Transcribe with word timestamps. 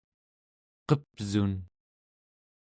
qep'sun 0.87 1.53